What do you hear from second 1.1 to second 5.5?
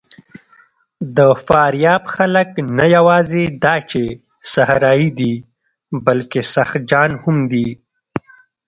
د فاریاب خلک نه یواځې دا چې صحرايي دي،